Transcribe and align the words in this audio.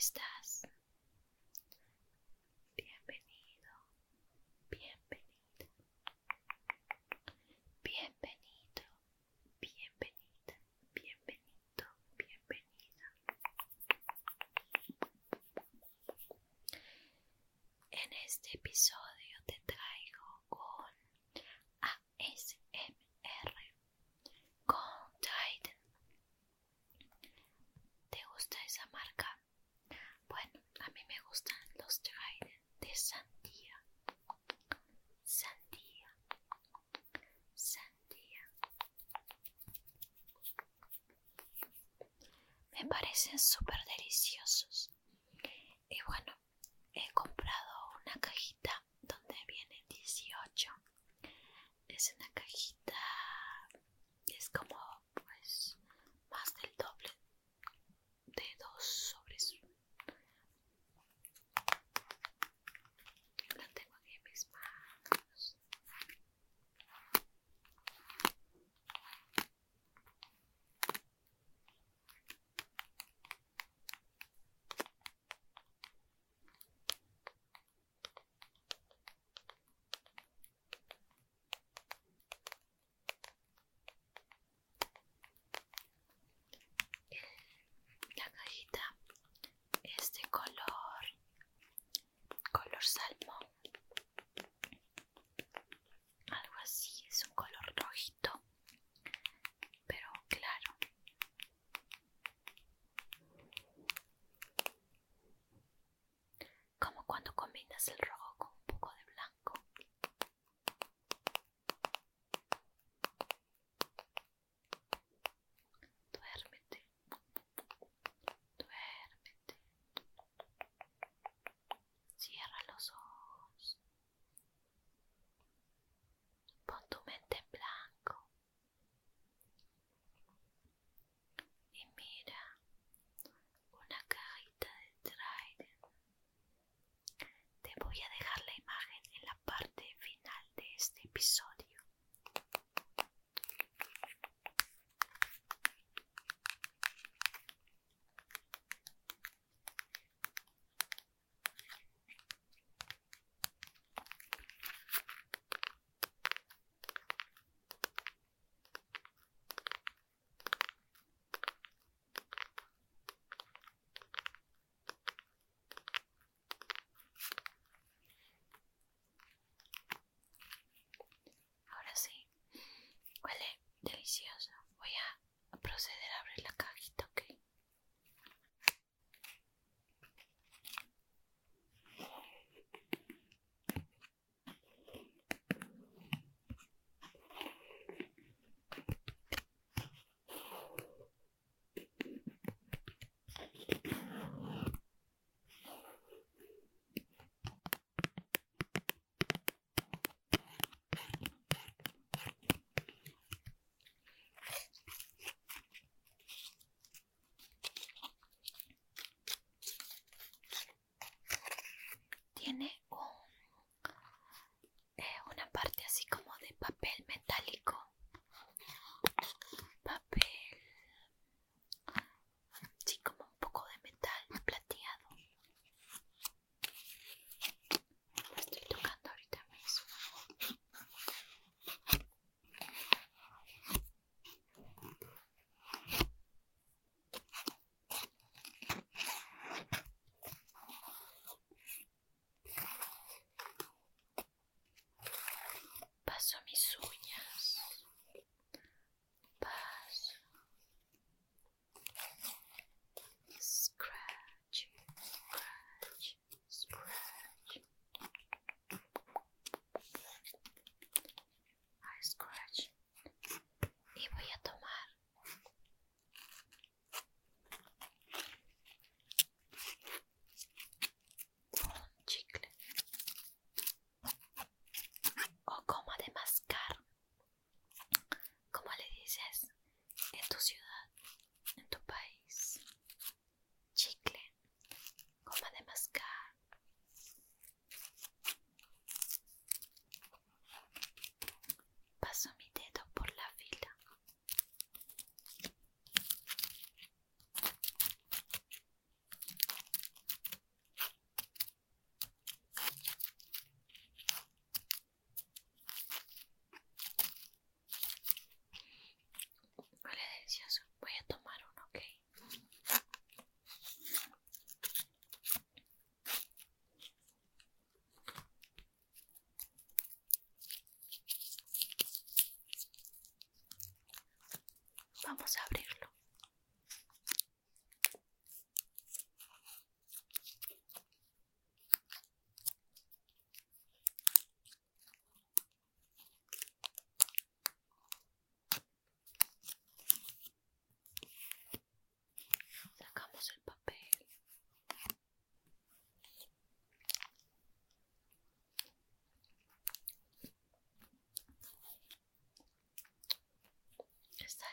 estás? 0.00 0.66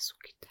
azuquita. 0.00 0.48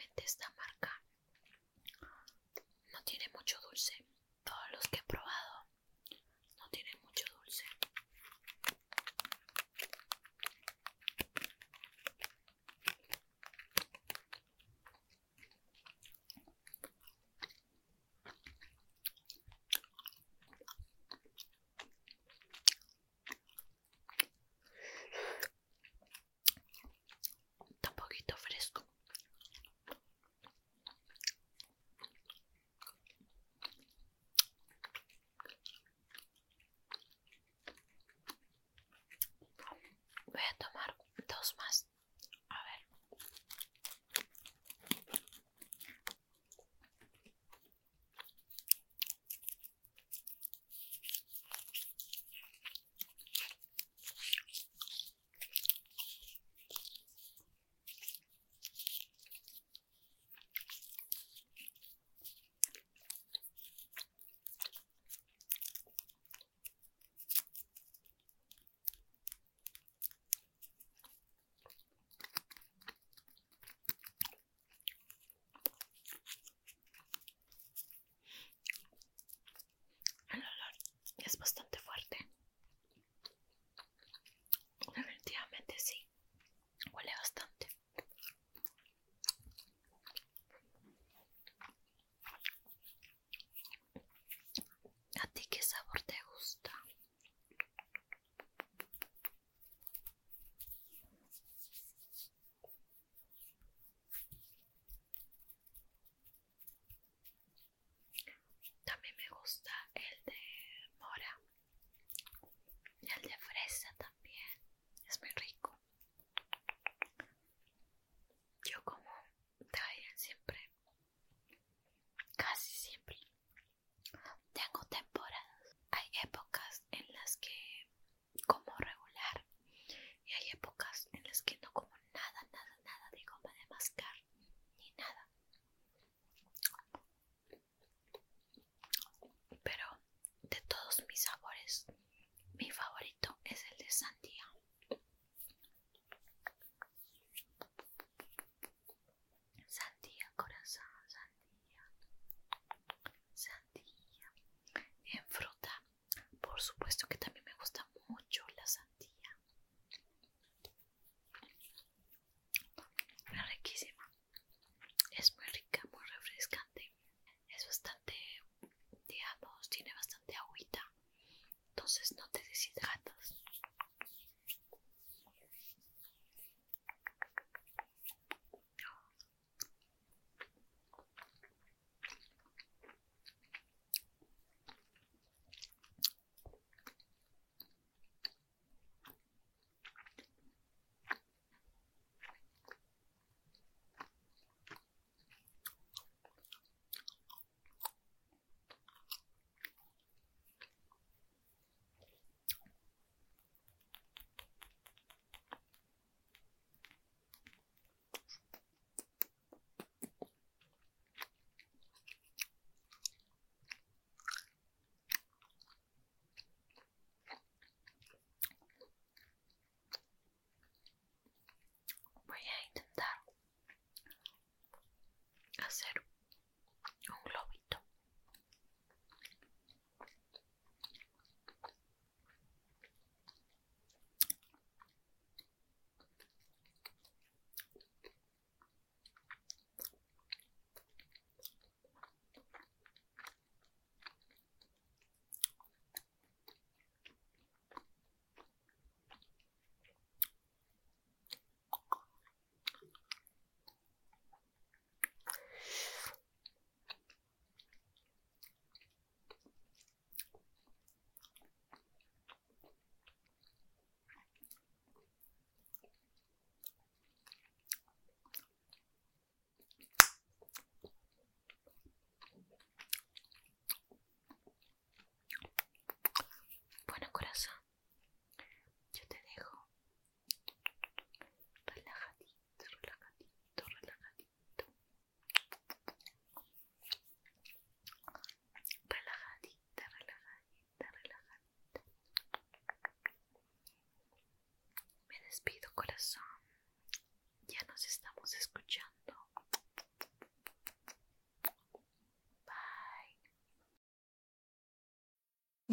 realmente 0.00 0.24